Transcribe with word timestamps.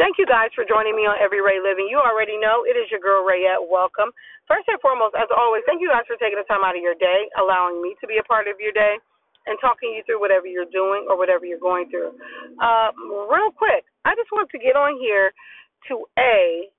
Thank 0.00 0.16
you 0.16 0.24
guys 0.24 0.48
for 0.56 0.64
joining 0.64 0.96
me 0.96 1.04
on 1.04 1.20
Every 1.20 1.44
Ray 1.44 1.60
Living. 1.60 1.84
You 1.84 2.00
already 2.00 2.40
know 2.40 2.64
it 2.64 2.72
is 2.72 2.88
your 2.88 3.04
girl 3.04 3.20
Rayette. 3.20 3.60
Welcome. 3.60 4.08
First 4.48 4.64
and 4.72 4.80
foremost, 4.80 5.12
as 5.12 5.28
always, 5.28 5.60
thank 5.68 5.84
you 5.84 5.92
guys 5.92 6.08
for 6.08 6.16
taking 6.16 6.40
the 6.40 6.48
time 6.48 6.64
out 6.64 6.72
of 6.72 6.80
your 6.80 6.96
day, 6.96 7.28
allowing 7.36 7.84
me 7.84 7.92
to 8.00 8.08
be 8.08 8.16
a 8.16 8.24
part 8.24 8.48
of 8.48 8.56
your 8.56 8.72
day, 8.72 8.96
and 9.44 9.60
talking 9.60 9.92
you 9.92 10.00
through 10.08 10.16
whatever 10.16 10.48
you're 10.48 10.72
doing 10.72 11.04
or 11.04 11.20
whatever 11.20 11.44
you're 11.44 11.60
going 11.60 11.84
through. 11.92 12.16
Uh, 12.56 12.96
real 13.28 13.52
quick, 13.52 13.84
I 14.08 14.16
just 14.16 14.32
want 14.32 14.48
to 14.48 14.56
get 14.56 14.72
on 14.72 14.96
here 14.96 15.36
to 15.92 16.08
a 16.16 16.72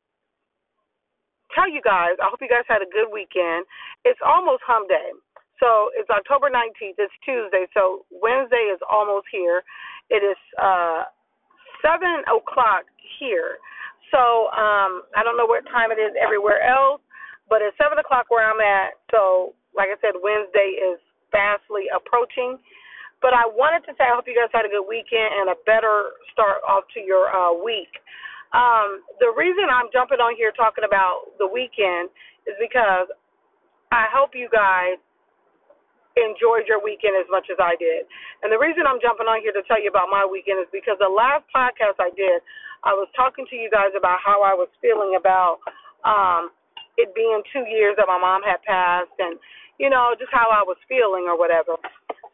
tell 1.54 1.70
you 1.70 1.86
guys. 1.86 2.18
I 2.18 2.26
hope 2.26 2.42
you 2.42 2.50
guys 2.50 2.66
had 2.66 2.82
a 2.82 2.90
good 2.90 3.14
weekend. 3.14 3.70
It's 4.02 4.18
almost 4.26 4.66
Hum 4.66 4.90
Day. 4.90 5.14
So 5.62 5.94
it's 5.94 6.10
October 6.10 6.50
19th. 6.50 6.98
It's 6.98 7.14
Tuesday. 7.22 7.70
So 7.78 8.02
Wednesday 8.10 8.74
is 8.74 8.82
almost 8.90 9.30
here. 9.30 9.62
It 10.10 10.26
is 10.26 10.42
uh, 10.58 11.06
7 11.86 12.02
o'clock 12.26 12.90
here. 13.20 13.58
So 14.12 14.52
um, 14.52 15.08
I 15.16 15.24
don't 15.24 15.38
know 15.40 15.48
what 15.48 15.64
time 15.72 15.92
it 15.92 16.00
is 16.00 16.12
everywhere 16.20 16.62
else, 16.62 17.02
but 17.48 17.64
it's 17.64 17.76
7 17.80 17.98
o'clock 17.98 18.28
where 18.28 18.44
I'm 18.44 18.60
at. 18.60 19.00
So, 19.12 19.56
like 19.76 19.88
I 19.88 19.98
said, 20.04 20.20
Wednesday 20.20 20.80
is 20.80 21.00
fastly 21.32 21.88
approaching. 21.92 22.60
But 23.24 23.38
I 23.38 23.46
wanted 23.46 23.86
to 23.88 23.96
say 23.96 24.10
I 24.10 24.18
hope 24.18 24.26
you 24.26 24.36
guys 24.36 24.50
had 24.52 24.66
a 24.66 24.72
good 24.72 24.84
weekend 24.90 25.30
and 25.32 25.54
a 25.54 25.58
better 25.64 26.18
start 26.34 26.66
off 26.68 26.90
to 26.98 27.00
your 27.00 27.30
uh, 27.30 27.54
week. 27.54 28.02
Um, 28.52 29.06
the 29.24 29.32
reason 29.32 29.70
I'm 29.72 29.88
jumping 29.94 30.20
on 30.20 30.36
here 30.36 30.52
talking 30.52 30.84
about 30.84 31.32
the 31.40 31.48
weekend 31.48 32.12
is 32.50 32.58
because 32.60 33.08
I 33.94 34.12
hope 34.12 34.36
you 34.36 34.52
guys 34.52 35.00
enjoyed 36.20 36.68
your 36.68 36.84
weekend 36.84 37.16
as 37.16 37.30
much 37.32 37.48
as 37.48 37.56
I 37.62 37.80
did. 37.80 38.04
And 38.44 38.52
the 38.52 38.60
reason 38.60 38.84
I'm 38.84 39.00
jumping 39.00 39.32
on 39.32 39.40
here 39.40 39.56
to 39.56 39.64
tell 39.64 39.80
you 39.80 39.88
about 39.88 40.12
my 40.12 40.28
weekend 40.28 40.60
is 40.60 40.68
because 40.74 41.00
the 41.00 41.08
last 41.08 41.48
podcast 41.56 41.96
I 42.04 42.12
did, 42.12 42.44
I 42.84 42.94
was 42.94 43.08
talking 43.16 43.46
to 43.50 43.56
you 43.56 43.70
guys 43.70 43.94
about 43.98 44.20
how 44.26 44.42
I 44.44 44.54
was 44.54 44.70
feeling 44.82 45.16
about 45.18 45.60
um 46.06 46.52
it 46.98 47.14
being 47.16 47.42
two 47.54 47.66
years 47.70 47.96
that 47.98 48.08
my 48.08 48.20
mom 48.20 48.44
had 48.44 48.62
passed 48.68 49.16
and, 49.18 49.40
you 49.80 49.90
know, 49.90 50.14
just 50.20 50.32
how 50.34 50.52
I 50.52 50.62
was 50.68 50.78
feeling 50.90 51.26
or 51.26 51.40
whatever. 51.40 51.80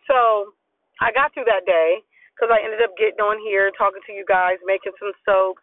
So 0.09 0.53
I 0.99 1.13
got 1.13 1.33
through 1.33 1.45
that 1.45 1.65
day 1.65 2.01
because 2.33 2.49
I 2.51 2.63
ended 2.65 2.81
up 2.81 2.97
getting 2.97 3.21
on 3.21 3.37
here, 3.45 3.71
talking 3.77 4.01
to 4.07 4.13
you 4.13 4.25
guys, 4.27 4.57
making 4.65 4.97
some 4.99 5.13
soaps 5.23 5.61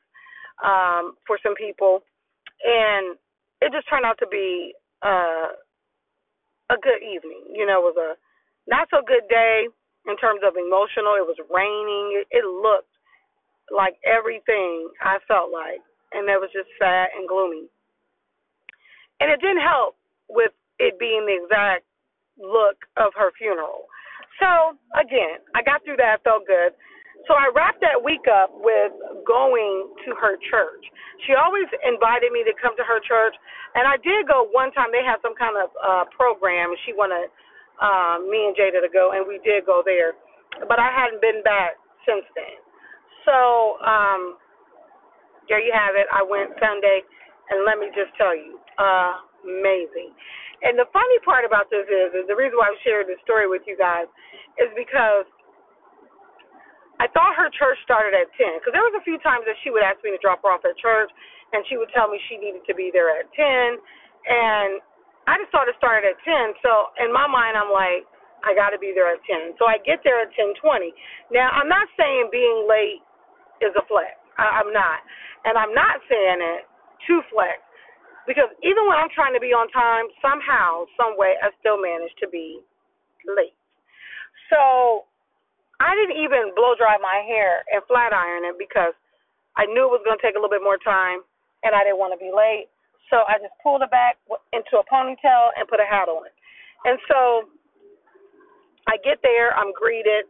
um, 0.62 1.18
for 1.26 1.38
some 1.42 1.54
people. 1.58 2.06
And 2.64 3.18
it 3.60 3.74
just 3.74 3.90
turned 3.90 4.06
out 4.06 4.18
to 4.20 4.28
be 4.30 4.74
uh 5.02 5.58
a 6.70 6.76
good 6.80 7.02
evening. 7.04 7.52
You 7.52 7.66
know, 7.66 7.84
it 7.84 7.88
was 7.92 7.98
a 8.00 8.10
not 8.70 8.88
so 8.90 9.04
good 9.04 9.28
day 9.28 9.68
in 10.08 10.16
terms 10.16 10.40
of 10.46 10.56
emotional. 10.56 11.18
It 11.20 11.26
was 11.28 11.36
raining. 11.52 12.16
It, 12.16 12.26
it 12.32 12.46
looked 12.46 12.93
like 13.70 13.96
everything 14.04 14.88
I 15.00 15.18
felt 15.28 15.52
like, 15.52 15.80
and 16.12 16.28
that 16.28 16.40
was 16.40 16.50
just 16.52 16.68
sad 16.78 17.08
and 17.16 17.28
gloomy. 17.28 17.68
And 19.20 19.30
it 19.30 19.40
didn't 19.40 19.62
help 19.62 19.96
with 20.28 20.52
it 20.78 20.98
being 20.98 21.24
the 21.24 21.38
exact 21.38 21.86
look 22.36 22.82
of 22.98 23.14
her 23.14 23.30
funeral. 23.38 23.86
So 24.42 24.74
again, 24.98 25.38
I 25.54 25.62
got 25.62 25.84
through 25.86 26.02
that, 26.02 26.24
felt 26.26 26.46
good. 26.46 26.74
So 27.30 27.32
I 27.32 27.48
wrapped 27.54 27.80
that 27.80 27.96
week 28.04 28.26
up 28.28 28.52
with 28.52 28.92
going 29.24 29.94
to 30.04 30.10
her 30.18 30.36
church. 30.50 30.84
She 31.24 31.32
always 31.32 31.64
invited 31.80 32.34
me 32.34 32.44
to 32.44 32.52
come 32.60 32.76
to 32.76 32.84
her 32.84 33.00
church, 33.00 33.32
and 33.72 33.88
I 33.88 33.96
did 34.02 34.28
go 34.28 34.44
one 34.52 34.74
time. 34.76 34.92
They 34.92 35.06
had 35.06 35.22
some 35.24 35.32
kind 35.38 35.56
of 35.56 35.72
uh 35.80 36.04
program, 36.12 36.74
and 36.74 36.80
she 36.84 36.92
wanted 36.92 37.32
um, 37.80 38.28
me 38.28 38.44
and 38.44 38.54
Jada 38.54 38.82
to 38.84 38.92
go, 38.92 39.16
and 39.16 39.24
we 39.24 39.40
did 39.40 39.64
go 39.64 39.80
there. 39.80 40.12
But 40.68 40.78
I 40.78 40.90
hadn't 40.92 41.22
been 41.24 41.40
back 41.42 41.80
since 42.04 42.26
then. 42.36 42.63
So 43.24 43.80
um, 43.84 44.36
there 45.48 45.60
you 45.60 45.72
have 45.72 45.96
it. 45.96 46.06
I 46.12 46.24
went 46.24 46.52
Sunday, 46.60 47.04
and 47.50 47.64
let 47.64 47.80
me 47.80 47.88
just 47.92 48.12
tell 48.16 48.36
you, 48.36 48.60
uh, 48.78 49.20
amazing. 49.44 50.12
And 50.64 50.80
the 50.80 50.88
funny 50.92 51.18
part 51.24 51.44
about 51.44 51.68
this 51.68 51.84
is, 51.84 52.24
is 52.24 52.24
the 52.24 52.36
reason 52.36 52.56
why 52.56 52.72
I'm 52.72 52.80
sharing 52.80 53.04
this 53.04 53.20
story 53.20 53.44
with 53.44 53.60
you 53.68 53.76
guys 53.76 54.08
is 54.56 54.72
because 54.72 55.28
I 57.02 57.10
thought 57.12 57.36
her 57.36 57.52
church 57.52 57.76
started 57.84 58.16
at 58.16 58.32
10 58.38 58.62
because 58.62 58.72
there 58.72 58.86
was 58.86 58.96
a 58.96 59.04
few 59.04 59.20
times 59.20 59.44
that 59.44 59.58
she 59.60 59.68
would 59.68 59.84
ask 59.84 60.00
me 60.00 60.14
to 60.14 60.20
drop 60.22 60.40
her 60.46 60.48
off 60.48 60.64
at 60.64 60.78
church 60.80 61.10
and 61.52 61.60
she 61.68 61.76
would 61.76 61.90
tell 61.92 62.08
me 62.08 62.16
she 62.30 62.38
needed 62.40 62.64
to 62.64 62.72
be 62.72 62.88
there 62.94 63.12
at 63.12 63.28
10 63.34 63.44
and 63.44 64.80
I 65.26 65.36
just 65.36 65.52
thought 65.52 65.68
it 65.68 65.76
started 65.76 66.06
at 66.06 66.16
10. 66.22 66.56
So 66.64 66.94
in 67.02 67.12
my 67.12 67.26
mind 67.26 67.58
I'm 67.58 67.68
like 67.68 68.08
I 68.44 68.52
got 68.52 68.76
to 68.76 68.78
be 68.78 68.92
there 68.92 69.08
at 69.08 69.24
10. 69.24 69.56
So 69.56 69.64
I 69.64 69.80
get 69.80 70.04
there 70.04 70.20
at 70.20 70.28
10:20. 70.36 70.92
Now, 71.32 71.48
I'm 71.56 71.68
not 71.68 71.88
saying 71.96 72.28
being 72.30 72.68
late 72.68 73.00
is 73.60 73.74
a 73.76 73.84
flex. 73.86 74.16
I, 74.38 74.62
I'm 74.62 74.72
not. 74.72 75.02
And 75.44 75.58
I'm 75.58 75.74
not 75.74 76.00
saying 76.08 76.40
it 76.40 76.62
to 77.10 77.20
flex 77.30 77.60
because 78.26 78.48
even 78.64 78.88
when 78.88 78.96
I'm 78.96 79.12
trying 79.12 79.36
to 79.36 79.42
be 79.42 79.52
on 79.52 79.68
time, 79.68 80.08
somehow, 80.24 80.88
some 80.96 81.20
way 81.20 81.36
I 81.38 81.52
still 81.60 81.76
manage 81.76 82.12
to 82.24 82.28
be 82.28 82.64
late. 83.28 83.56
So 84.48 85.04
I 85.80 85.92
didn't 85.92 86.16
even 86.16 86.56
blow 86.56 86.72
dry 86.78 86.96
my 87.00 87.20
hair 87.28 87.64
and 87.68 87.84
flat 87.84 88.16
iron 88.16 88.48
it 88.48 88.56
because 88.56 88.96
I 89.56 89.68
knew 89.68 89.84
it 89.86 89.92
was 89.92 90.02
going 90.04 90.16
to 90.16 90.24
take 90.24 90.34
a 90.34 90.40
little 90.40 90.52
bit 90.52 90.64
more 90.64 90.80
time 90.80 91.20
and 91.62 91.76
I 91.76 91.84
didn't 91.84 92.00
want 92.00 92.16
to 92.16 92.20
be 92.20 92.32
late. 92.32 92.72
So 93.12 93.22
I 93.28 93.36
just 93.36 93.54
pulled 93.60 93.84
it 93.84 93.92
back 93.92 94.16
into 94.56 94.80
a 94.80 94.84
ponytail 94.88 95.52
and 95.60 95.68
put 95.68 95.78
a 95.78 95.88
hat 95.88 96.08
on. 96.08 96.26
And 96.88 96.96
so 97.08 97.48
I 98.88 98.96
get 99.04 99.20
there, 99.20 99.52
I'm 99.56 99.72
greeted, 99.72 100.24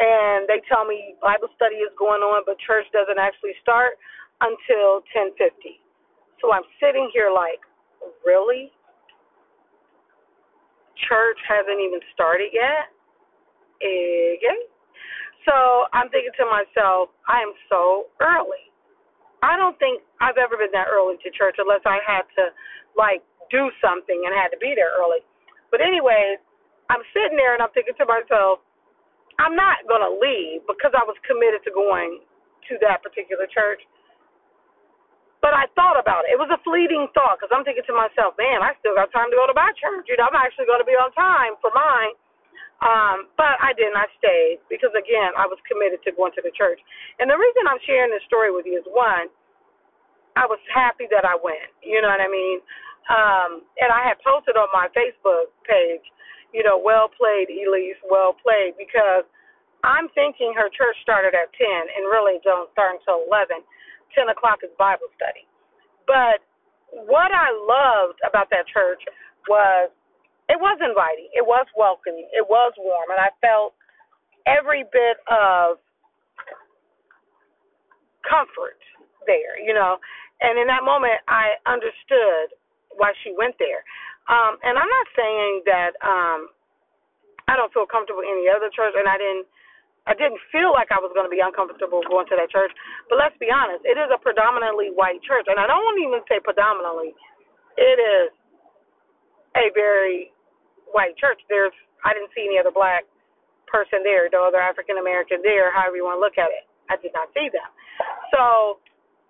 and 0.00 0.48
they 0.48 0.64
tell 0.64 0.88
me 0.88 1.14
Bible 1.20 1.52
study 1.54 1.84
is 1.84 1.92
going 2.00 2.24
on, 2.24 2.42
but 2.48 2.56
church 2.64 2.88
doesn't 2.90 3.20
actually 3.20 3.52
start 3.60 4.00
until 4.40 5.04
10:50. 5.12 5.80
So 6.40 6.52
I'm 6.52 6.64
sitting 6.80 7.10
here 7.12 7.30
like, 7.30 7.60
really? 8.24 8.72
Church 10.96 11.38
hasn't 11.46 11.80
even 11.80 12.00
started 12.16 12.48
yet? 12.52 12.88
Eh, 13.84 14.40
okay. 14.40 14.60
So 15.44 15.84
I'm 15.92 16.08
thinking 16.08 16.32
to 16.36 16.46
myself, 16.48 17.10
I 17.28 17.40
am 17.40 17.52
so 17.68 18.08
early. 18.20 18.72
I 19.42 19.56
don't 19.56 19.76
think 19.78 20.02
I've 20.20 20.36
ever 20.36 20.56
been 20.56 20.72
that 20.72 20.88
early 20.88 21.16
to 21.24 21.28
church 21.32 21.56
unless 21.56 21.80
I 21.84 22.00
had 22.04 22.24
to 22.36 22.52
like 22.96 23.24
do 23.50 23.70
something 23.80 24.24
and 24.24 24.32
had 24.32 24.48
to 24.52 24.60
be 24.60 24.72
there 24.76 24.92
early. 24.96 25.20
But 25.70 25.80
anyways, 25.80 26.40
I'm 26.88 27.04
sitting 27.12 27.36
there 27.36 27.52
and 27.52 27.62
I'm 27.62 27.72
thinking 27.72 27.96
to 27.96 28.04
myself, 28.04 28.60
I'm 29.40 29.56
not 29.56 29.88
going 29.88 30.04
to 30.04 30.12
leave 30.20 30.60
because 30.68 30.92
I 30.92 31.00
was 31.08 31.16
committed 31.24 31.64
to 31.64 31.72
going 31.72 32.20
to 32.68 32.74
that 32.84 33.00
particular 33.00 33.48
church. 33.48 33.80
But 35.40 35.56
I 35.56 35.72
thought 35.72 35.96
about 35.96 36.28
it. 36.28 36.36
It 36.36 36.40
was 36.40 36.52
a 36.52 36.60
fleeting 36.60 37.08
thought 37.16 37.40
because 37.40 37.48
I'm 37.48 37.64
thinking 37.64 37.88
to 37.88 37.96
myself, 37.96 38.36
man, 38.36 38.60
I 38.60 38.76
still 38.84 38.92
got 38.92 39.08
time 39.08 39.32
to 39.32 39.36
go 39.40 39.48
to 39.48 39.56
my 39.56 39.72
church. 39.80 40.04
You 40.04 40.20
know, 40.20 40.28
I'm 40.28 40.36
actually 40.36 40.68
going 40.68 40.84
to 40.84 40.88
be 40.88 40.92
on 40.92 41.08
time 41.16 41.56
for 41.64 41.72
mine. 41.72 42.12
Um, 42.80 43.28
but 43.36 43.60
I 43.60 43.72
didn't. 43.76 43.96
I 43.96 44.08
stayed 44.20 44.60
because 44.68 44.92
again, 44.96 45.32
I 45.36 45.48
was 45.48 45.60
committed 45.68 46.00
to 46.04 46.16
going 46.16 46.32
to 46.36 46.44
the 46.44 46.52
church. 46.52 46.80
And 47.20 47.28
the 47.28 47.36
reason 47.36 47.68
I'm 47.68 47.80
sharing 47.84 48.12
this 48.12 48.24
story 48.28 48.52
with 48.52 48.68
you 48.68 48.76
is 48.76 48.84
one, 48.88 49.32
I 50.36 50.48
was 50.48 50.60
happy 50.72 51.04
that 51.12 51.24
I 51.24 51.36
went. 51.36 51.72
You 51.84 52.00
know 52.00 52.08
what 52.08 52.20
I 52.24 52.28
mean? 52.28 52.60
Um, 53.08 53.50
and 53.80 53.92
I 53.92 54.04
had 54.04 54.16
posted 54.24 54.56
on 54.56 54.68
my 54.72 54.88
Facebook 54.96 55.52
page, 55.68 56.04
you 56.52 56.62
know, 56.62 56.78
well 56.78 57.08
played, 57.08 57.48
Elise, 57.50 57.98
well 58.08 58.34
played, 58.34 58.74
because 58.78 59.24
I'm 59.84 60.08
thinking 60.12 60.52
her 60.56 60.68
church 60.68 60.96
started 61.02 61.32
at 61.32 61.52
10 61.56 61.66
and 61.66 62.10
really 62.10 62.38
don't 62.44 62.70
start 62.72 63.00
until 63.00 63.24
11. 63.24 63.64
10 64.12 64.28
o'clock 64.28 64.60
is 64.66 64.70
Bible 64.76 65.08
study. 65.16 65.46
But 66.06 66.42
what 66.90 67.30
I 67.30 67.54
loved 67.54 68.18
about 68.26 68.50
that 68.50 68.66
church 68.66 69.00
was 69.48 69.90
it 70.50 70.58
was 70.58 70.78
inviting. 70.82 71.30
It 71.30 71.46
was 71.46 71.66
welcoming. 71.78 72.26
It 72.34 72.42
was 72.42 72.74
warm, 72.76 73.14
and 73.14 73.22
I 73.22 73.30
felt 73.38 73.78
every 74.50 74.82
bit 74.90 75.22
of 75.30 75.78
comfort 78.26 78.82
there, 79.30 79.54
you 79.62 79.72
know. 79.72 80.02
And 80.42 80.58
in 80.58 80.66
that 80.66 80.82
moment, 80.82 81.22
I 81.28 81.54
understood 81.70 82.50
why 82.98 83.12
she 83.22 83.32
went 83.38 83.54
there. 83.62 83.86
Um, 84.28 84.60
and 84.62 84.76
I'm 84.76 84.90
not 84.90 85.08
saying 85.16 85.54
that 85.66 85.92
um, 86.04 86.40
I 87.48 87.56
don't 87.56 87.72
feel 87.72 87.88
comfortable 87.88 88.22
in 88.22 88.30
any 88.30 88.46
other 88.50 88.70
church, 88.70 88.94
and 88.96 89.08
I 89.08 89.16
didn't. 89.18 89.46
I 90.08 90.16
didn't 90.16 90.40
feel 90.48 90.72
like 90.72 90.88
I 90.88 90.96
was 90.96 91.12
going 91.12 91.28
to 91.28 91.30
be 91.30 91.44
uncomfortable 91.44 92.00
going 92.08 92.24
to 92.32 92.36
that 92.40 92.48
church. 92.48 92.72
But 93.12 93.20
let's 93.20 93.36
be 93.36 93.52
honest, 93.52 93.84
it 93.84 94.00
is 94.00 94.08
a 94.08 94.16
predominantly 94.16 94.88
white 94.96 95.20
church, 95.20 95.44
and 95.44 95.60
I 95.60 95.68
don't 95.68 96.00
even 96.00 96.24
say 96.24 96.40
predominantly. 96.40 97.12
It 97.76 98.00
is 98.00 98.32
a 99.60 99.68
very 99.76 100.32
white 100.96 101.14
church. 101.20 101.38
There's 101.52 101.76
I 102.00 102.16
didn't 102.16 102.32
see 102.32 102.48
any 102.48 102.56
other 102.56 102.72
black 102.72 103.04
person 103.68 104.00
there, 104.02 104.26
no 104.32 104.48
other 104.48 104.58
African 104.58 104.96
American 104.98 105.44
there, 105.44 105.68
however 105.70 106.00
you 106.00 106.04
want 106.08 106.16
to 106.16 106.24
look 106.24 106.40
at 106.40 106.48
it. 106.48 106.64
I 106.90 106.98
did 106.98 107.14
not 107.14 107.30
see 107.36 107.46
them. 107.52 107.70
So, 108.34 108.82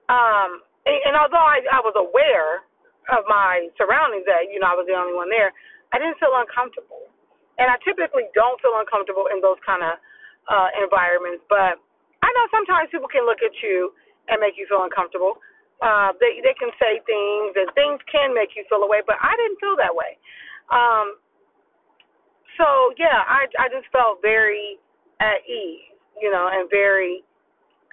um, 0.08 0.64
and, 0.88 0.98
and 1.12 1.14
although 1.18 1.44
I, 1.44 1.60
I 1.68 1.80
was 1.84 1.92
aware 1.98 2.64
of 3.08 3.24
my 3.26 3.72
surroundings 3.80 4.28
that 4.28 4.52
you 4.52 4.60
know 4.60 4.68
I 4.68 4.76
was 4.76 4.84
the 4.84 4.96
only 4.96 5.16
one 5.16 5.32
there, 5.32 5.50
I 5.92 5.98
didn't 5.98 6.20
feel 6.20 6.34
uncomfortable. 6.36 7.08
And 7.60 7.68
I 7.68 7.76
typically 7.84 8.24
don't 8.32 8.56
feel 8.64 8.72
uncomfortable 8.80 9.28
in 9.28 9.44
those 9.44 9.60
kind 9.68 9.84
of 9.84 10.00
uh, 10.48 10.68
environments. 10.80 11.44
But 11.48 11.76
I 12.24 12.28
know 12.32 12.44
sometimes 12.48 12.88
people 12.88 13.10
can 13.10 13.28
look 13.28 13.44
at 13.44 13.52
you 13.60 13.92
and 14.32 14.40
make 14.40 14.56
you 14.56 14.64
feel 14.64 14.80
uncomfortable. 14.80 15.40
Uh, 15.80 16.12
they 16.20 16.40
they 16.44 16.52
can 16.56 16.68
say 16.76 17.00
things 17.08 17.52
and 17.56 17.68
things 17.72 18.00
can 18.08 18.36
make 18.36 18.52
you 18.56 18.64
feel 18.68 18.84
away, 18.84 19.00
but 19.04 19.16
I 19.20 19.32
didn't 19.36 19.58
feel 19.60 19.76
that 19.80 19.92
way. 19.92 20.16
Um, 20.68 21.16
so 22.60 22.92
yeah, 23.00 23.24
I 23.24 23.48
I 23.56 23.66
just 23.72 23.88
felt 23.88 24.20
very 24.20 24.76
at 25.20 25.40
ease, 25.48 25.88
you 26.20 26.28
know, 26.28 26.48
and 26.52 26.68
very 26.68 27.24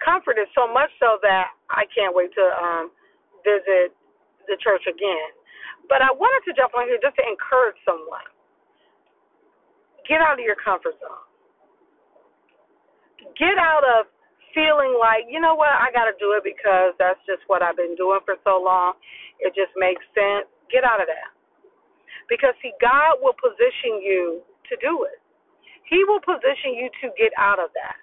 comforted 0.04 0.46
so 0.54 0.68
much 0.68 0.92
so 1.00 1.18
that 1.24 1.56
I 1.72 1.84
can't 1.90 2.14
wait 2.14 2.30
to 2.36 2.44
um 2.60 2.92
visit 3.42 3.96
the 4.48 4.58
church 4.58 4.84
again. 4.88 5.30
But 5.86 6.00
I 6.00 6.10
wanted 6.12 6.44
to 6.48 6.52
jump 6.56 6.72
on 6.76 6.88
here 6.88 7.00
just 7.00 7.16
to 7.16 7.24
encourage 7.24 7.76
someone. 7.84 8.24
Get 10.08 10.24
out 10.24 10.40
of 10.40 10.44
your 10.44 10.56
comfort 10.56 10.96
zone. 11.00 11.24
Get 13.36 13.60
out 13.60 13.84
of 13.84 14.08
feeling 14.56 14.96
like, 14.96 15.28
you 15.28 15.38
know 15.38 15.54
what, 15.54 15.70
I 15.70 15.92
got 15.92 16.08
to 16.08 16.16
do 16.16 16.32
it 16.34 16.42
because 16.42 16.96
that's 16.96 17.20
just 17.28 17.44
what 17.46 17.60
I've 17.60 17.76
been 17.76 17.94
doing 17.94 18.20
for 18.24 18.40
so 18.42 18.58
long. 18.58 18.96
It 19.38 19.52
just 19.52 19.70
makes 19.76 20.02
sense. 20.16 20.48
Get 20.72 20.82
out 20.82 21.00
of 21.00 21.06
that. 21.06 21.30
Because, 22.28 22.52
see, 22.60 22.72
God 22.80 23.20
will 23.24 23.36
position 23.36 24.00
you 24.04 24.44
to 24.68 24.74
do 24.80 25.08
it. 25.08 25.20
He 25.88 26.04
will 26.04 26.20
position 26.20 26.76
you 26.76 26.92
to 27.00 27.08
get 27.16 27.32
out 27.40 27.56
of 27.56 27.72
that. 27.72 27.96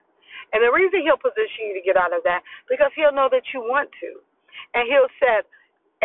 And 0.54 0.62
the 0.62 0.74
reason 0.74 1.06
He'll 1.06 1.22
position 1.22 1.70
you 1.70 1.74
to 1.78 1.86
get 1.86 1.98
out 1.98 2.14
of 2.14 2.26
that, 2.26 2.42
because 2.70 2.90
He'll 2.98 3.14
know 3.14 3.30
that 3.30 3.46
you 3.54 3.62
want 3.62 3.90
to. 4.02 4.22
And 4.74 4.90
He'll 4.90 5.12
set 5.22 5.46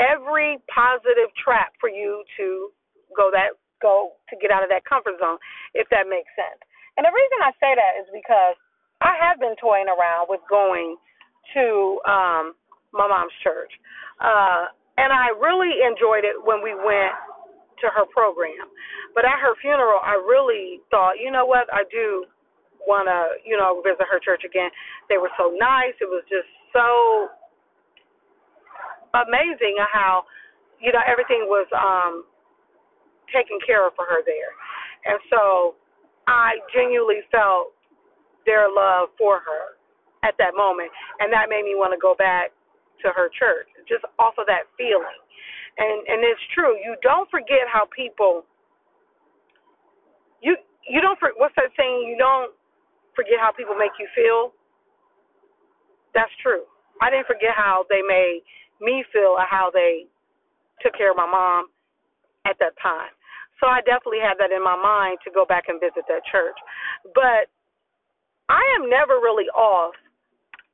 every 0.01 0.57
positive 0.73 1.29
trap 1.37 1.77
for 1.77 1.93
you 1.93 2.25
to 2.41 2.73
go 3.13 3.29
that 3.33 3.61
go 3.83 4.17
to 4.29 4.35
get 4.41 4.53
out 4.53 4.65
of 4.65 4.69
that 4.73 4.85
comfort 4.85 5.17
zone, 5.21 5.41
if 5.77 5.89
that 5.93 6.09
makes 6.09 6.29
sense. 6.37 6.61
And 6.97 7.05
the 7.05 7.13
reason 7.13 7.39
I 7.45 7.53
say 7.61 7.73
that 7.77 7.93
is 8.01 8.09
because 8.13 8.57
I 9.01 9.17
have 9.17 9.41
been 9.41 9.57
toying 9.61 9.89
around 9.89 10.29
with 10.29 10.41
going 10.49 10.97
to 11.57 12.01
um 12.09 12.45
my 12.93 13.07
mom's 13.09 13.37
church. 13.45 13.73
Uh 14.21 14.73
and 14.97 15.13
I 15.13 15.33
really 15.37 15.81
enjoyed 15.85 16.25
it 16.29 16.37
when 16.37 16.61
we 16.61 16.77
went 16.77 17.17
to 17.81 17.89
her 17.89 18.05
program. 18.13 18.69
But 19.17 19.25
at 19.25 19.41
her 19.41 19.57
funeral 19.61 20.01
I 20.05 20.17
really 20.17 20.81
thought, 20.93 21.21
you 21.21 21.33
know 21.33 21.45
what, 21.45 21.69
I 21.73 21.85
do 21.93 22.25
wanna, 22.87 23.37
you 23.45 23.57
know, 23.57 23.81
visit 23.85 24.05
her 24.09 24.21
church 24.21 24.45
again. 24.45 24.69
They 25.09 25.17
were 25.17 25.33
so 25.37 25.53
nice. 25.57 25.97
It 26.01 26.09
was 26.09 26.25
just 26.29 26.49
so 26.73 27.33
amazing 29.15 29.77
how 29.93 30.25
you 30.81 30.93
know 30.93 31.03
everything 31.07 31.47
was 31.49 31.67
um 31.75 32.25
taken 33.35 33.59
care 33.65 33.87
of 33.87 33.95
for 33.95 34.05
her 34.07 34.23
there. 34.27 34.53
And 35.07 35.19
so 35.31 35.75
i 36.29 36.59
genuinely 36.75 37.25
felt 37.33 37.73
their 38.47 38.69
love 38.71 39.11
for 39.19 39.41
her 39.41 39.79
at 40.23 40.37
that 40.39 40.55
moment. 40.57 40.91
And 41.19 41.33
that 41.33 41.49
made 41.49 41.65
me 41.65 41.75
want 41.75 41.93
to 41.93 42.01
go 42.01 42.15
back 42.15 42.53
to 43.03 43.09
her 43.17 43.31
church 43.33 43.69
just 43.89 44.05
off 44.19 44.35
of 44.39 44.47
that 44.47 44.69
feeling. 44.77 45.21
And 45.79 46.07
and 46.09 46.21
it's 46.25 46.43
true 46.55 46.77
you 46.77 46.97
don't 47.03 47.31
forget 47.31 47.67
how 47.71 47.87
people 47.95 48.45
you 50.43 50.57
you 50.89 51.01
don't 51.01 51.19
what's 51.37 51.55
that 51.57 51.71
saying? 51.77 52.09
You 52.09 52.17
don't 52.19 52.53
forget 53.15 53.39
how 53.41 53.53
people 53.53 53.75
make 53.77 53.93
you 53.99 54.09
feel? 54.15 54.53
That's 56.15 56.33
true. 56.43 56.65
I 57.01 57.11
didn't 57.11 57.27
forget 57.27 57.57
how 57.57 57.87
they 57.89 58.03
made 58.03 58.43
me 58.81 59.05
feel 59.13 59.37
or 59.39 59.47
how 59.49 59.71
they 59.73 60.07
took 60.83 60.97
care 60.97 61.11
of 61.11 61.17
my 61.17 61.29
mom 61.29 61.69
at 62.47 62.57
that 62.61 62.73
time. 62.83 63.13
So 63.61 63.69
I 63.69 63.81
definitely 63.85 64.25
had 64.25 64.41
that 64.41 64.53
in 64.53 64.65
my 64.65 64.77
mind 64.77 65.19
to 65.25 65.31
go 65.31 65.45
back 65.45 65.69
and 65.69 65.81
visit 65.81 66.09
that 66.09 66.25
church. 66.33 66.57
But 67.13 67.53
I 68.49 68.63
am 68.81 68.89
never 68.89 69.21
really 69.21 69.47
off 69.53 69.95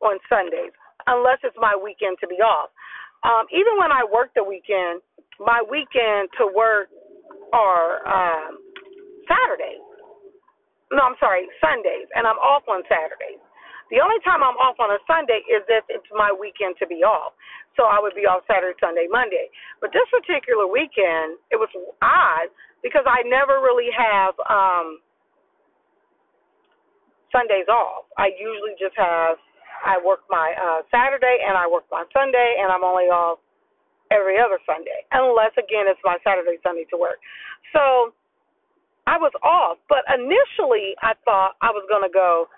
on 0.01 0.19
Sundays 0.29 0.73
unless 1.07 1.39
it's 1.43 1.57
my 1.59 1.75
weekend 1.75 2.19
to 2.21 2.27
be 2.27 2.39
off. 2.39 2.71
Um, 3.25 3.47
even 3.51 3.79
when 3.79 3.91
I 3.91 4.07
work 4.07 4.31
the 4.35 4.45
weekend, 4.45 5.03
my 5.39 5.63
weekend 5.63 6.31
to 6.39 6.47
work 6.55 6.89
are 7.53 8.03
um, 8.07 8.59
Saturdays. 9.27 9.83
No, 10.93 11.03
I'm 11.03 11.19
sorry, 11.19 11.47
Sundays, 11.59 12.07
and 12.15 12.27
I'm 12.27 12.39
off 12.39 12.63
on 12.69 12.83
Saturdays. 12.87 13.43
The 13.91 14.03
only 14.03 14.19
time 14.27 14.43
I'm 14.43 14.59
off 14.59 14.79
on 14.83 14.91
a 14.91 14.99
Sunday 15.07 15.47
is 15.47 15.63
if 15.71 15.87
it's 15.89 16.11
my 16.11 16.35
weekend 16.35 16.75
to 16.83 16.87
be 16.87 17.07
off. 17.07 17.35
So 17.79 17.87
I 17.87 18.01
would 18.03 18.17
be 18.17 18.27
off 18.27 18.43
Saturday, 18.51 18.75
Sunday, 18.83 19.07
Monday. 19.07 19.47
But 19.81 19.93
this 19.95 20.07
particular 20.11 20.67
weekend, 20.67 21.39
it 21.55 21.59
was 21.61 21.71
odd 22.03 22.51
because 22.83 23.05
I 23.07 23.23
never 23.29 23.63
really 23.63 23.93
have 23.95 24.35
um 24.51 24.99
Sundays 27.31 27.69
off. 27.69 28.11
I 28.19 28.33
usually 28.35 28.75
just 28.81 28.97
have 28.99 29.39
I 29.85 30.01
work 30.03 30.27
my 30.33 30.57
uh 30.57 30.83
Saturday 30.91 31.45
and 31.47 31.55
I 31.55 31.69
work 31.71 31.85
my 31.93 32.03
Sunday 32.11 32.59
and 32.59 32.73
I'm 32.73 32.83
only 32.83 33.07
off 33.13 33.39
every 34.11 34.41
other 34.41 34.59
Sunday. 34.67 35.07
Unless 35.13 35.55
again 35.61 35.87
it's 35.87 36.01
my 36.03 36.19
Saturday, 36.27 36.59
Sunday 36.65 36.87
to 36.91 36.97
work. 36.99 37.21
So 37.71 38.11
I 39.07 39.19
was 39.19 39.31
off, 39.43 39.79
but 39.89 40.03
initially 40.11 40.99
I 41.03 41.15
thought 41.25 41.55
I 41.63 41.71
was 41.71 41.87
going 41.87 42.03
to 42.03 42.13
go 42.13 42.51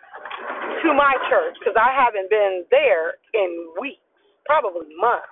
to 0.84 0.94
my 0.94 1.14
church 1.28 1.56
because 1.60 1.76
I 1.76 1.92
haven't 1.92 2.30
been 2.30 2.64
there 2.70 3.18
in 3.34 3.72
weeks, 3.80 4.02
probably 4.46 4.88
months. 4.96 5.28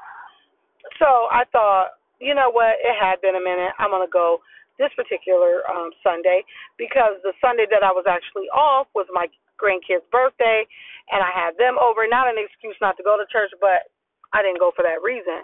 So 0.98 1.28
I 1.32 1.44
thought, 1.50 1.98
you 2.20 2.34
know 2.34 2.50
what, 2.50 2.78
it 2.80 2.96
had 2.96 3.20
been 3.20 3.36
a 3.36 3.42
minute. 3.42 3.72
I'm 3.78 3.90
to 3.90 4.10
go 4.10 4.40
this 4.78 4.92
particular 4.92 5.64
um 5.72 5.90
Sunday 6.04 6.44
because 6.76 7.16
the 7.24 7.32
Sunday 7.40 7.64
that 7.72 7.82
I 7.82 7.92
was 7.92 8.04
actually 8.08 8.48
off 8.52 8.86
was 8.94 9.08
my 9.12 9.26
grandkids' 9.56 10.04
birthday 10.12 10.68
and 11.12 11.24
I 11.24 11.32
had 11.32 11.56
them 11.56 11.80
over. 11.80 12.04
Not 12.06 12.28
an 12.28 12.36
excuse 12.36 12.76
not 12.80 12.96
to 12.96 13.04
go 13.04 13.16
to 13.16 13.24
church, 13.32 13.50
but 13.60 13.88
I 14.32 14.42
didn't 14.42 14.60
go 14.60 14.72
for 14.76 14.84
that 14.84 15.00
reason. 15.00 15.40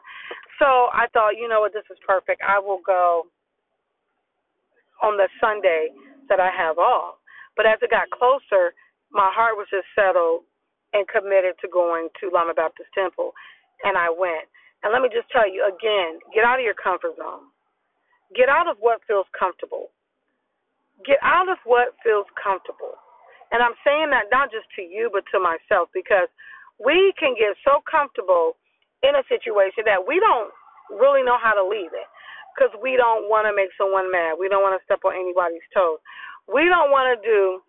So 0.59 0.93
I 0.93 1.09
thought, 1.13 1.41
you 1.41 1.49
know 1.49 1.61
what, 1.61 1.73
this 1.73 1.89
is 1.91 1.99
perfect. 2.07 2.43
I 2.45 2.59
will 2.59 2.81
go 2.85 3.27
on 5.03 5.17
the 5.17 5.29
Sunday 5.41 5.91
that 6.29 6.41
I 6.41 6.51
have 6.53 6.79
off. 6.79 7.17
But 7.57 7.67
as 7.67 7.79
it 7.83 7.91
got 7.91 8.09
closer, 8.11 8.73
my 9.13 9.31
heart 9.33 9.57
was 9.57 9.69
just 9.71 9.87
settled 9.95 10.45
and 10.93 11.09
committed 11.09 11.57
to 11.61 11.69
going 11.69 12.09
to 12.21 12.33
Lama 12.33 12.53
Baptist 12.53 12.91
Temple, 12.93 13.33
and 13.85 13.97
I 13.97 14.09
went. 14.13 14.49
And 14.83 14.93
let 14.93 15.01
me 15.01 15.09
just 15.13 15.31
tell 15.31 15.47
you 15.47 15.63
again 15.63 16.19
get 16.35 16.45
out 16.45 16.59
of 16.59 16.67
your 16.67 16.77
comfort 16.77 17.15
zone, 17.17 17.49
get 18.35 18.49
out 18.49 18.67
of 18.67 18.77
what 18.81 19.05
feels 19.07 19.29
comfortable. 19.37 19.95
Get 21.03 21.19
out 21.19 21.51
of 21.51 21.59
what 21.67 21.99
feels 22.07 22.31
comfortable. 22.39 22.95
And 23.51 23.59
I'm 23.59 23.75
saying 23.83 24.15
that 24.15 24.31
not 24.31 24.55
just 24.55 24.71
to 24.79 24.83
you, 24.83 25.11
but 25.11 25.27
to 25.35 25.43
myself, 25.43 25.91
because 25.91 26.31
we 26.79 27.13
can 27.19 27.35
get 27.35 27.59
so 27.67 27.83
comfortable 27.85 28.55
in 29.03 29.19
a 29.19 29.25
situation 29.27 29.83
that 29.85 30.07
we 30.07 30.23
don't 30.23 30.55
really 30.95 31.27
know 31.27 31.37
how 31.43 31.53
to 31.59 31.65
leave 31.65 31.91
it 31.91 32.09
because 32.55 32.71
we 32.79 32.95
don't 32.97 33.27
want 33.27 33.49
to 33.49 33.53
make 33.53 33.73
someone 33.75 34.13
mad. 34.13 34.39
We 34.39 34.49
don't 34.49 34.63
want 34.63 34.79
to 34.79 34.85
step 34.85 35.03
on 35.05 35.17
anybody's 35.17 35.65
toes. 35.75 35.99
We 36.47 36.69
don't 36.69 36.93
want 36.95 37.11
to 37.11 37.17
do 37.21 37.61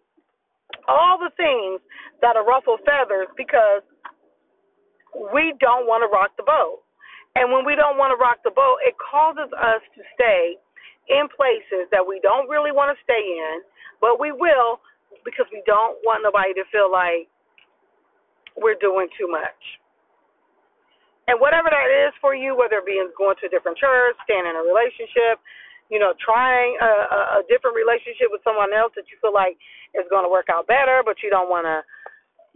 all 0.87 1.17
the 1.17 1.31
things 1.35 1.81
that 2.21 2.35
are 2.35 2.45
ruffle 2.45 2.77
feathers 2.85 3.27
because 3.37 3.81
we 5.33 5.53
don't 5.59 5.85
want 5.85 6.01
to 6.01 6.09
rock 6.09 6.33
the 6.37 6.43
boat. 6.43 6.81
And 7.35 7.49
when 7.49 7.65
we 7.65 7.73
don't 7.73 7.97
want 7.97 8.13
to 8.13 8.19
rock 8.21 8.45
the 8.45 8.53
boat, 8.53 8.77
it 8.85 8.93
causes 8.97 9.49
us 9.57 9.81
to 9.97 10.01
stay 10.13 10.57
in 11.09 11.27
places 11.33 11.89
that 11.91 12.05
we 12.05 12.21
don't 12.21 12.47
really 12.47 12.71
want 12.71 12.93
to 12.93 12.97
stay 13.03 13.19
in, 13.19 13.65
but 13.99 14.21
we 14.21 14.31
will 14.31 14.79
because 15.25 15.47
we 15.51 15.63
don't 15.65 15.97
want 16.05 16.21
nobody 16.21 16.53
to 16.53 16.65
feel 16.69 16.91
like 16.91 17.29
we're 18.57 18.77
doing 18.77 19.09
too 19.17 19.27
much. 19.27 19.61
And 21.27 21.39
whatever 21.39 21.71
that 21.71 21.89
is 21.89 22.11
for 22.19 22.35
you, 22.35 22.53
whether 22.53 22.83
it 22.83 22.85
be 22.85 22.99
going 23.15 23.39
to 23.39 23.47
a 23.47 23.51
different 23.51 23.79
church, 23.79 24.15
staying 24.27 24.43
in 24.43 24.55
a 24.59 24.63
relationship, 24.63 25.39
you 25.93 26.01
know, 26.01 26.17
trying 26.17 26.73
a, 26.81 26.89
a, 26.89 27.19
a 27.37 27.41
different 27.45 27.77
relationship 27.77 28.33
with 28.33 28.41
someone 28.41 28.73
else 28.73 28.97
that 28.97 29.05
you 29.13 29.17
feel 29.21 29.29
like 29.29 29.61
is 29.93 30.09
going 30.09 30.25
to 30.25 30.31
work 30.33 30.49
out 30.49 30.65
better, 30.65 31.05
but 31.05 31.21
you 31.21 31.29
don't 31.29 31.53
want 31.53 31.69
to 31.69 31.85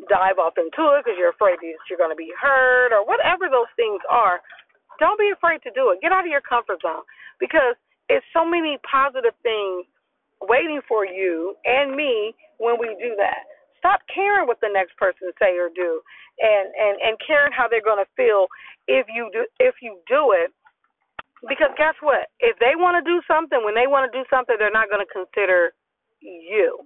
dive 0.10 0.42
off 0.42 0.58
into 0.58 0.98
it 0.98 1.06
because 1.06 1.14
you're 1.22 1.38
afraid 1.38 1.62
that 1.62 1.78
you're 1.86 2.02
going 2.02 2.10
to 2.10 2.18
be 2.18 2.34
hurt 2.34 2.90
or 2.90 3.06
whatever 3.06 3.46
those 3.46 3.70
things 3.78 4.02
are. 4.10 4.42
Don't 4.98 5.22
be 5.22 5.30
afraid 5.30 5.62
to 5.70 5.72
do 5.78 5.94
it. 5.94 6.02
Get 6.02 6.10
out 6.10 6.26
of 6.26 6.34
your 6.34 6.42
comfort 6.42 6.82
zone 6.82 7.06
because 7.38 7.78
it's 8.10 8.26
so 8.34 8.42
many 8.42 8.82
positive 8.82 9.38
things 9.46 9.86
waiting 10.42 10.82
for 10.90 11.06
you 11.06 11.54
and 11.62 11.94
me 11.94 12.34
when 12.58 12.82
we 12.82 12.98
do 12.98 13.14
that. 13.22 13.46
Stop 13.78 14.02
caring 14.10 14.50
what 14.50 14.58
the 14.66 14.74
next 14.74 14.98
person 14.98 15.30
say 15.38 15.54
or 15.62 15.70
do, 15.70 16.02
and 16.42 16.74
and 16.74 16.98
and 16.98 17.14
caring 17.22 17.54
how 17.54 17.70
they're 17.70 17.86
going 17.86 18.02
to 18.02 18.10
feel 18.18 18.50
if 18.90 19.06
you 19.06 19.30
do 19.30 19.46
if 19.62 19.78
you 19.86 20.02
do 20.10 20.34
it 20.34 20.50
because 21.46 21.70
guess 21.78 21.94
what? 22.02 22.34
If 22.42 22.58
they 22.58 22.74
want 22.74 22.98
to 22.98 23.06
do 23.06 23.22
something, 23.30 23.62
when 23.62 23.78
they 23.78 23.86
want 23.86 24.10
to 24.10 24.14
do 24.18 24.26
something, 24.30 24.56
they're 24.58 24.74
not 24.74 24.90
going 24.90 25.06
to 25.06 25.14
consider 25.14 25.74
you, 26.20 26.82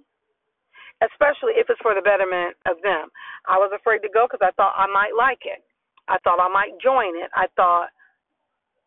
especially 1.00 1.56
if 1.56 1.72
it's 1.72 1.80
for 1.80 1.96
the 1.96 2.04
betterment 2.04 2.52
of 2.68 2.76
them. 2.84 3.08
I 3.48 3.56
was 3.56 3.72
afraid 3.72 4.04
to 4.04 4.12
go 4.12 4.28
because 4.28 4.44
I 4.44 4.52
thought 4.60 4.76
I 4.76 4.84
might 4.92 5.16
like 5.16 5.48
it. 5.48 5.64
I 6.08 6.18
thought 6.20 6.42
I 6.42 6.52
might 6.52 6.76
join 6.82 7.16
it. 7.16 7.32
I 7.32 7.48
thought 7.56 7.88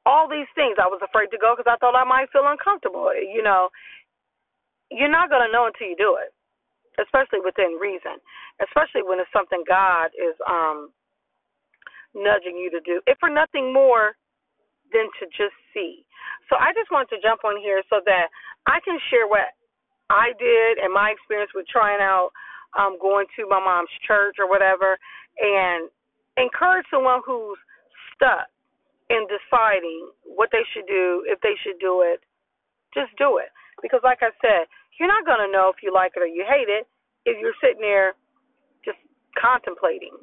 all 0.05 0.29
these 0.29 0.49
things. 0.53 0.77
I 0.77 0.85
was 0.85 1.01
afraid 1.01 1.33
to 1.33 1.41
go 1.41 1.57
because 1.57 1.69
I 1.69 1.81
thought 1.81 1.97
I 1.97 2.05
might 2.05 2.29
feel 2.29 2.45
uncomfortable. 2.45 3.09
You 3.15 3.41
know, 3.41 3.69
you're 4.91 5.09
not 5.09 5.33
going 5.33 5.41
to 5.41 5.51
know 5.51 5.65
until 5.65 5.89
you 5.89 5.97
do 5.97 6.21
it, 6.21 6.29
especially 7.01 7.41
within 7.41 7.81
reason, 7.81 8.21
especially 8.61 9.01
when 9.01 9.17
it's 9.17 9.33
something 9.33 9.65
God 9.65 10.13
is 10.13 10.37
um 10.45 10.93
nudging 12.13 12.55
you 12.55 12.69
to 12.71 12.79
do, 12.85 13.01
if 13.07 13.17
for 13.19 13.29
nothing 13.29 13.73
more 13.73 14.15
than 14.93 15.09
to 15.21 15.25
just 15.33 15.55
see. 15.73 16.05
So 16.49 16.57
I 16.57 16.73
just 16.73 16.91
wanted 16.91 17.13
to 17.15 17.19
jump 17.21 17.41
on 17.43 17.57
here 17.57 17.81
so 17.89 18.01
that 18.05 18.29
I 18.65 18.81
can 18.85 18.97
share 19.09 19.25
what 19.25 19.53
I 20.09 20.33
did 20.37 20.77
and 20.77 20.93
my 20.93 21.13
experience 21.13 21.51
with 21.55 21.65
trying 21.65 22.01
out 22.01 22.29
um, 22.77 22.97
going 23.01 23.25
to 23.39 23.47
my 23.47 23.59
mom's 23.59 23.93
church 24.05 24.35
or 24.37 24.49
whatever, 24.49 24.99
and 25.39 25.89
encourage 26.37 26.85
someone 26.91 27.23
who's 27.25 27.57
stuck 28.13 28.51
in 29.09 29.25
deciding 29.29 30.11
what 30.25 30.49
they 30.51 30.65
should 30.73 30.87
do, 30.87 31.23
if 31.29 31.39
they 31.41 31.55
should 31.63 31.79
do 31.79 32.01
it, 32.03 32.19
just 32.93 33.13
do 33.17 33.37
it. 33.37 33.49
Because, 33.81 34.01
like 34.03 34.19
I 34.21 34.31
said, 34.41 34.67
you're 34.99 35.11
not 35.11 35.25
going 35.25 35.43
to 35.43 35.51
know 35.51 35.71
if 35.71 35.83
you 35.83 35.93
like 35.93 36.13
it 36.15 36.23
or 36.23 36.29
you 36.29 36.45
hate 36.47 36.69
it 36.69 36.87
if 37.25 37.37
you're 37.39 37.57
sitting 37.61 37.81
there 37.81 38.15
just 38.83 38.97
contemplating. 39.37 40.15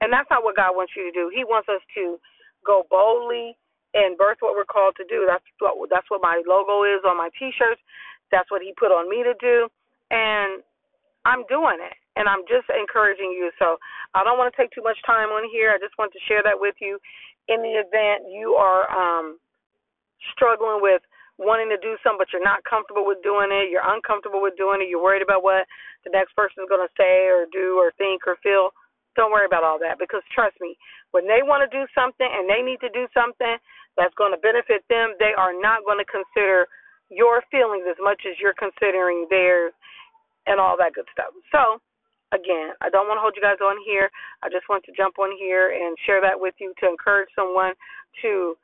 And 0.00 0.12
that's 0.12 0.28
not 0.30 0.42
what 0.42 0.56
God 0.56 0.72
wants 0.74 0.92
you 0.96 1.04
to 1.08 1.14
do. 1.14 1.30
He 1.34 1.44
wants 1.44 1.68
us 1.68 1.80
to 1.94 2.18
go 2.66 2.86
boldly 2.90 3.56
and 3.94 4.16
birth 4.16 4.38
what 4.40 4.54
we're 4.54 4.68
called 4.68 4.94
to 4.96 5.06
do. 5.08 5.26
That's 5.26 5.44
what 5.58 5.90
that's 5.90 6.08
what 6.10 6.22
my 6.22 6.42
logo 6.46 6.84
is 6.84 7.02
on 7.06 7.16
my 7.16 7.30
t-shirts. 7.38 7.80
That's 8.30 8.50
what 8.50 8.62
he 8.62 8.72
put 8.78 8.94
on 8.94 9.10
me 9.10 9.22
to 9.22 9.34
do. 9.40 9.68
And 10.10 10.62
I'm 11.24 11.44
doing 11.50 11.82
it. 11.82 11.96
And 12.16 12.28
I'm 12.28 12.42
just 12.46 12.66
encouraging 12.70 13.32
you. 13.32 13.50
So 13.58 13.78
I 14.14 14.22
don't 14.22 14.38
want 14.38 14.52
to 14.52 14.56
take 14.58 14.70
too 14.70 14.82
much 14.82 14.98
time 15.06 15.30
on 15.30 15.48
here. 15.50 15.70
I 15.70 15.78
just 15.78 15.96
want 15.98 16.12
to 16.12 16.20
share 16.28 16.42
that 16.42 16.58
with 16.58 16.74
you. 16.80 16.98
In 17.48 17.62
the 17.62 17.82
event 17.82 18.30
you 18.30 18.54
are 18.54 18.86
um, 18.90 19.38
struggling 20.34 20.78
with 20.82 21.02
wanting 21.40 21.72
to 21.72 21.80
do 21.80 21.96
something, 22.04 22.20
but 22.20 22.28
you're 22.36 22.44
not 22.44 22.60
comfortable 22.68 23.08
with 23.08 23.24
doing 23.24 23.48
it, 23.48 23.72
you're 23.72 23.86
uncomfortable 23.88 24.44
with 24.44 24.60
doing 24.60 24.84
it, 24.84 24.92
you're 24.92 25.02
worried 25.02 25.24
about 25.24 25.40
what 25.40 25.64
the 26.04 26.12
next 26.12 26.36
person 26.36 26.60
is 26.60 26.68
going 26.68 26.84
to 26.84 26.92
say 27.00 27.32
or 27.32 27.48
do 27.48 27.80
or 27.80 27.96
think 27.96 28.28
or 28.28 28.36
feel, 28.44 28.76
don't 29.20 29.28
worry 29.28 29.44
about 29.44 29.60
all 29.60 29.76
that 29.76 30.00
because 30.00 30.24
trust 30.32 30.56
me, 30.64 30.80
when 31.12 31.28
they 31.28 31.44
want 31.44 31.60
to 31.60 31.68
do 31.68 31.84
something 31.92 32.24
and 32.24 32.48
they 32.48 32.64
need 32.64 32.80
to 32.80 32.88
do 32.96 33.04
something 33.12 33.60
that's 34.00 34.16
going 34.16 34.32
to 34.32 34.40
benefit 34.40 34.80
them, 34.88 35.12
they 35.20 35.36
are 35.36 35.52
not 35.52 35.84
going 35.84 36.00
to 36.00 36.08
consider 36.08 36.64
your 37.12 37.44
feelings 37.52 37.84
as 37.84 38.00
much 38.00 38.24
as 38.24 38.40
you're 38.40 38.56
considering 38.56 39.28
theirs 39.28 39.76
and 40.48 40.56
all 40.56 40.80
that 40.80 40.96
good 40.96 41.04
stuff. 41.12 41.36
So, 41.52 41.84
again, 42.32 42.72
I 42.80 42.88
don't 42.88 43.04
want 43.10 43.20
to 43.20 43.22
hold 43.22 43.36
you 43.36 43.44
guys 43.44 43.60
on 43.60 43.76
here. 43.84 44.08
I 44.40 44.48
just 44.48 44.64
want 44.72 44.88
to 44.88 44.96
jump 44.96 45.20
on 45.20 45.36
here 45.36 45.68
and 45.68 45.92
share 46.08 46.24
that 46.24 46.40
with 46.40 46.56
you 46.56 46.72
to 46.80 46.88
encourage 46.88 47.28
someone 47.36 47.76
to 48.24 48.56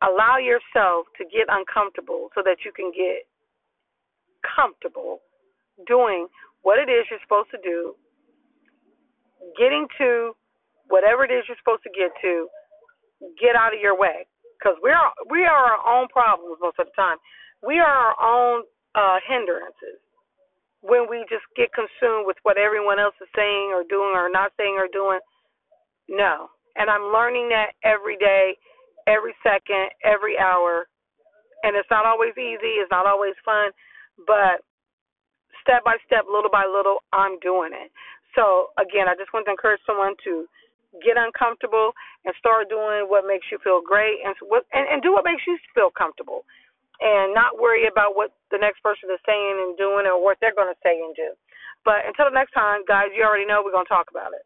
allow 0.00 0.40
yourself 0.40 1.12
to 1.20 1.28
get 1.28 1.44
uncomfortable 1.52 2.32
so 2.32 2.40
that 2.40 2.64
you 2.64 2.72
can 2.72 2.88
get 2.88 3.28
comfortable 4.40 5.20
doing 5.84 6.24
what 6.62 6.78
it 6.78 6.88
is 6.88 7.04
you're 7.10 7.20
supposed 7.20 7.50
to 7.52 7.60
do, 7.60 7.92
getting 9.58 9.86
to 9.98 10.32
whatever 10.88 11.24
it 11.24 11.32
is 11.32 11.44
you're 11.48 11.58
supposed 11.58 11.84
to 11.84 11.94
get 11.94 12.10
to, 12.22 12.48
get 13.40 13.56
out 13.56 13.74
of 13.74 13.80
your 13.80 13.98
way. 13.98 14.26
Because 14.58 14.76
we 14.84 14.90
are 14.90 15.10
we 15.30 15.44
are 15.48 15.76
our 15.76 15.80
own 15.88 16.08
problems 16.08 16.58
most 16.60 16.78
of 16.78 16.86
the 16.86 16.96
time. 16.96 17.16
We 17.64 17.78
are 17.80 17.88
our 17.88 18.16
own 18.20 18.64
uh, 18.94 19.18
hindrances 19.24 20.00
when 20.82 21.08
we 21.08 21.24
just 21.32 21.44
get 21.56 21.72
consumed 21.72 22.28
with 22.28 22.36
what 22.44 22.58
everyone 22.58 23.00
else 23.00 23.16
is 23.20 23.28
saying 23.36 23.72
or 23.72 23.84
doing 23.88 24.12
or 24.12 24.28
not 24.28 24.52
saying 24.60 24.76
or 24.76 24.88
doing. 24.92 25.20
No, 26.08 26.48
and 26.76 26.90
I'm 26.90 27.12
learning 27.12 27.48
that 27.50 27.72
every 27.84 28.16
day 28.18 28.56
every 29.06 29.34
second, 29.42 29.90
every 30.04 30.38
hour. 30.38 30.86
And 31.62 31.76
it's 31.76 31.90
not 31.90 32.06
always 32.06 32.32
easy, 32.38 32.80
it's 32.80 32.90
not 32.90 33.06
always 33.06 33.34
fun, 33.44 33.70
but 34.26 34.64
step 35.60 35.84
by 35.84 35.96
step, 36.06 36.24
little 36.24 36.50
by 36.50 36.64
little, 36.64 37.04
I'm 37.12 37.38
doing 37.40 37.72
it. 37.74 37.90
So, 38.34 38.70
again, 38.78 39.08
I 39.08 39.14
just 39.18 39.32
want 39.32 39.46
to 39.46 39.54
encourage 39.54 39.82
someone 39.86 40.14
to 40.24 40.46
get 41.02 41.14
uncomfortable 41.14 41.94
and 42.26 42.34
start 42.34 42.66
doing 42.66 43.06
what 43.06 43.22
makes 43.26 43.46
you 43.50 43.58
feel 43.62 43.78
great 43.78 44.18
and 44.26 44.34
what 44.50 44.66
and, 44.74 44.86
and 44.90 44.98
do 45.02 45.14
what 45.14 45.22
makes 45.22 45.46
you 45.46 45.54
feel 45.70 45.90
comfortable 45.94 46.42
and 47.00 47.32
not 47.32 47.56
worry 47.56 47.86
about 47.86 48.18
what 48.18 48.34
the 48.50 48.58
next 48.58 48.82
person 48.82 49.08
is 49.08 49.22
saying 49.24 49.56
and 49.62 49.78
doing 49.78 50.04
or 50.04 50.18
what 50.18 50.36
they're 50.42 50.54
going 50.54 50.68
to 50.68 50.82
say 50.82 50.98
and 50.98 51.14
do. 51.14 51.32
But 51.86 52.04
until 52.04 52.28
the 52.28 52.36
next 52.36 52.52
time, 52.52 52.84
guys, 52.84 53.08
you 53.16 53.24
already 53.24 53.46
know 53.46 53.62
we're 53.64 53.72
going 53.72 53.88
to 53.88 53.94
talk 53.94 54.12
about 54.12 54.36
it. 54.36 54.44